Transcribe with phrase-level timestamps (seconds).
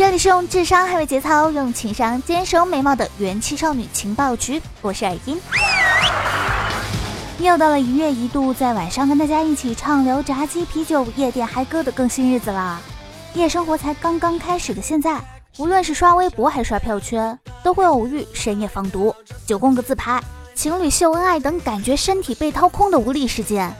[0.00, 5.38] 这里是用智商捍卫节操，用情商坚守美貌的元气少女情报局，我是尔音。
[7.38, 12.80] 又到了一月一度在晚上跟大家一起畅聊炸鸡、啤酒、夜店嗨歌的更新日子啦。
[13.34, 15.20] 夜生活才刚刚开始的现在，
[15.58, 20.18] 无论是刷微博还是刷票圈，都会偶遇深夜放毒、九宫格自拍、
[20.54, 23.70] 情侣秀恩爱等感觉身体被掏空的无力事件。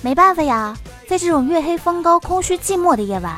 [0.00, 0.74] 没办法呀，
[1.06, 3.34] 在这种月黑风高、空虚寂寞的夜晚。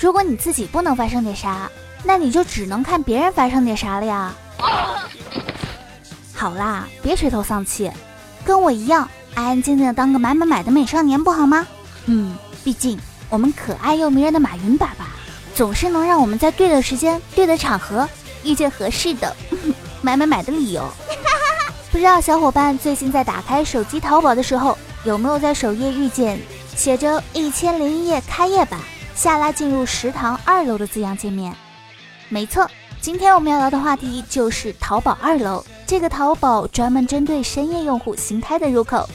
[0.00, 1.70] 如果你自己不能发生点啥，
[2.04, 4.34] 那你就只能看别人发生点啥了呀。
[6.34, 7.90] 好啦，别垂头丧气，
[8.42, 11.66] 跟我一样安安静静的当个买买买的美少年不好吗？
[12.06, 12.34] 嗯，
[12.64, 12.98] 毕竟
[13.28, 15.08] 我们可爱又迷人的马云爸爸，
[15.54, 18.08] 总是能让我们在对的时间、对的场合
[18.42, 19.36] 遇见合适的
[20.00, 20.82] 买买买的理由。
[21.92, 26.40] 不知道小伙伴最近在打开手机淘宝的时候，有没有在首页遇见
[26.74, 28.80] 写着“一千零一夜开业版”？
[29.14, 31.54] 下拉进入食堂二楼的字样界面。
[32.28, 35.64] 没错，今天我们要聊的话题就是淘宝二楼。
[35.86, 39.08] 这个淘宝专门针对深夜用户新开的入口。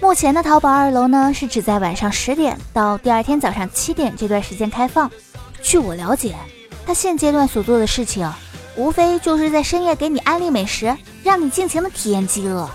[0.00, 5.10] 目前的淘宝二楼呢，是只在晚上十点到第二天早上七点这段时间开放。
[5.60, 6.34] 据我了解，
[6.86, 8.32] 它现阶段所做的事情，
[8.76, 12.66] 无非就是在深夜给你安利美食，让你尽情的体验饥饿。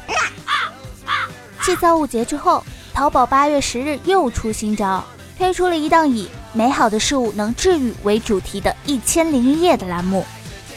[1.64, 5.04] 继造物节之后，淘宝八月十日又出新招。
[5.44, 10.26] 推出了一档以“美好的事物能治愈”为主题的一千零一夜的栏目。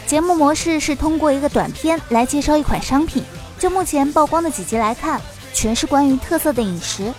[0.08, 3.22] 节目模式是通过一个短片来介绍一款商品。
[3.60, 5.20] 就目前曝光的几集来看，
[5.54, 7.14] 全是关于特色的饮食。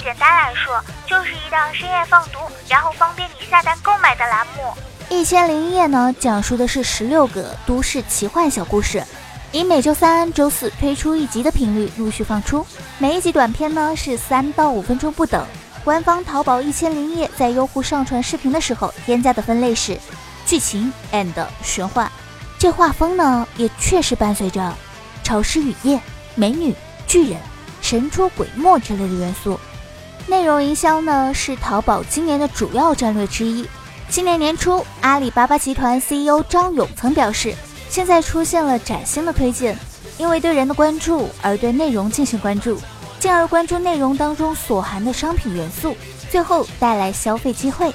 [0.00, 2.38] 简单来说，就是一档深夜放毒，
[2.68, 4.62] 然后方便你下单购买的栏目。
[5.08, 9.02] 一千零一夜呢，讲述的是十六个都市奇幻小故事，
[9.50, 12.64] 以每周三、周四推出一集的频率陆续放出。
[12.98, 15.44] 每一集短片呢是三到五分钟不等。
[15.84, 19.98] 官方淘宝一千零一夜在优酷上传视频的时候添加的分类是
[20.44, 21.32] 剧情 and
[21.62, 22.10] 玄幻，
[22.58, 24.74] 这画风呢也确实伴随着
[25.22, 25.98] 潮湿雨夜、
[26.34, 26.74] 美女、
[27.06, 27.38] 巨人、
[27.80, 29.58] 神出鬼没之类的元素。
[30.26, 33.66] 内容营销呢是淘宝今年的主要战略之一。
[34.08, 37.54] 今年年初，阿里巴巴集团 CEO 张勇曾表示，
[37.88, 39.78] 现在出现了崭新的推荐，
[40.18, 42.78] 因为对人的关注而对内容进行关注。
[43.20, 45.94] 进而关注内容当中所含的商品元素，
[46.30, 47.92] 最后带来消费机会。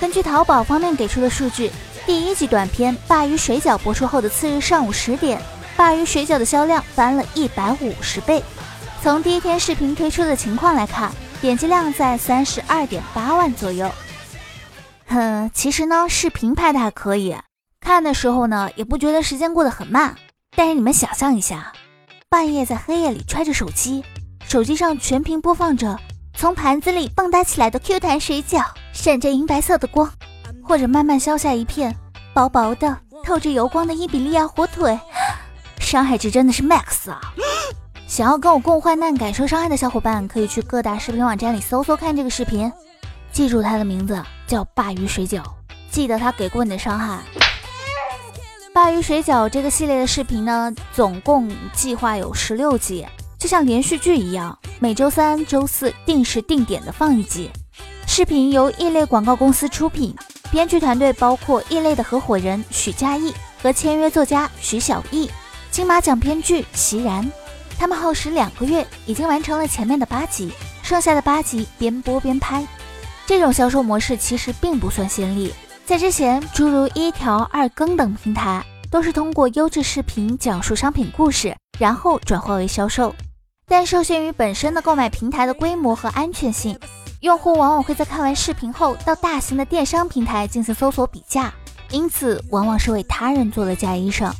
[0.00, 1.70] 根据淘宝方面给出的数据，
[2.04, 5.40] 第一集短片《鲅鱼水饺》播出后的次日上午十点，
[5.76, 8.42] 鲅鱼水饺的销量翻了一百五十倍。
[9.00, 13.88] 从第一天视频推出的情况来看，点击量在三十二点八万左右。
[15.06, 17.36] 哼，其实呢，视频拍的还可以，
[17.80, 20.16] 看的时候呢，也不觉得时间过得很慢。
[20.56, 21.72] 但是你们想象一下，
[22.28, 24.02] 半夜在黑夜里揣着手机。
[24.48, 25.94] 手机上全屏播放着
[26.34, 28.64] 从盘子里蹦跶起来的 Q 弹水饺，
[28.94, 30.10] 闪着银白色的光，
[30.64, 31.94] 或者慢慢消下一片
[32.32, 34.98] 薄薄的、透着油光的伊比利亚火腿，
[35.78, 37.20] 伤害值真的是 max 啊！
[38.08, 42.72] 想要跟我共患难、感受伤害的小伙伴，可以去各大视频网站里搜搜看这个视频，
[43.30, 45.42] 记住它的名字叫鲅鱼水饺，
[45.90, 47.18] 记得它给过你的伤害。
[48.72, 53.06] 鲅鱼水饺这个系列的视频呢，总共计划有十六集。
[53.38, 57.48] 就像连续剧一样，每周三、周四定时定点的放一集。
[58.04, 60.12] 视频由异类广告公司出品，
[60.50, 63.32] 编剧团队包括异类的合伙人许嘉译
[63.62, 65.30] 和签约作家徐小艺，
[65.70, 67.30] 金马奖编剧席然。
[67.78, 70.50] 他们耗时两个月，已经完成了前面的八集，
[70.82, 72.66] 剩下的八集边播边拍。
[73.24, 75.54] 这种销售模式其实并不算先例，
[75.86, 83.14] 在之前，诸如一条、二更等平台都是通过优质视频讲述商品故事，然后转化为销售。
[83.68, 86.78] 但受限于本身的购买平台的规模和安全性，
[87.20, 91.52] 用户往往会在看完视频后到大型的电商平台进行搜索比价，
[91.90, 94.32] 因此往往是为他人做了嫁衣裳。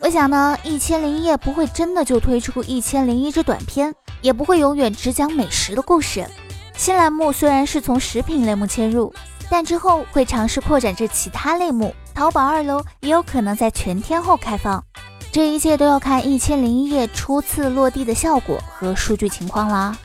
[0.00, 6.26] 我想呢，一千零一夜不会真的就推出一千零一只短片，也不会永远只讲美食的故事。
[6.76, 9.12] 新栏目虽然是从食品类目切入，
[9.50, 11.94] 但之后会尝试扩展至其他类目。
[12.14, 14.82] 淘宝二楼也有可能在全天候开放。
[15.32, 19.96] 这一切都要看一千零一夜初次落地的效果和数据情况啦。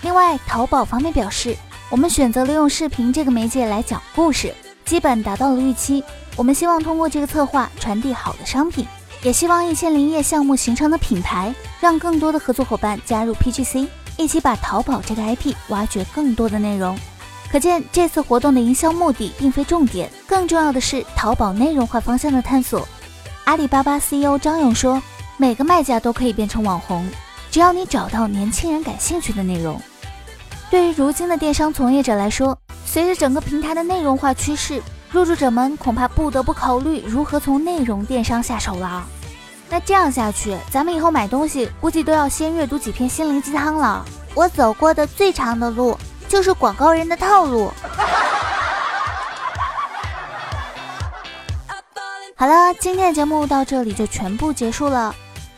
[0.00, 1.54] 另外，淘宝方面表示，
[1.90, 4.54] 我们选择了用视频这个媒介来讲故事，
[4.86, 6.02] 基本达到了预期。
[6.34, 8.86] 我们希望通过这个策划传递好的商品，
[9.22, 13.86] 也希望一千零一夜项目形成的品牌，让更多的合作伙伴加入 PGC，
[14.16, 16.96] 一起把淘宝这个 IP 挖掘更多的内容。
[17.52, 22.88] 可见这次活动的营销目的并非重点，更重要的是淘宝内容化方向的探索。
[23.44, 25.02] 阿里巴巴 CEO 张勇说
[25.36, 27.08] ：“每个卖家都可以变成网红，
[27.50, 29.80] 只要你找到年轻人感兴趣的内容。”
[30.70, 32.56] 对于如今的电商从业者来说，
[32.86, 39.04] 随着整个平台的内容化趋势，入驻者们恐怕不得不考虑如何从内容电商下手了。
[39.68, 44.04] 那这样下去，咱们以后买东西估计都要先阅读几篇心灵鸡汤了。
[44.34, 45.98] 我走过的最长的路。
[46.28, 47.72] 就是广告人的套路。
[52.40, 55.14] 好了，今天的节目到这里就全部结束了。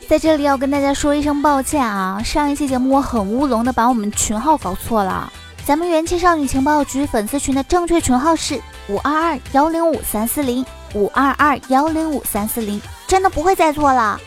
[0.08, 5.32] 在这里要跟大家说一声抱歉啊，上一期节目我很乌龙的把我们群号搞错了。
[5.64, 14.18] 咱们元气少女情报局粉丝群的正确群号是五二二幺零五三四零五二二幺零五三四零，真的不会再错了。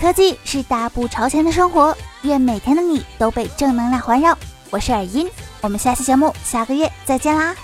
[0.00, 4.36] 科技是大步朝前的生活，愿每天的你都被正能量环绕。
[4.70, 5.30] 我是尔音。
[5.60, 7.54] 我们下期节目下个月再见啦！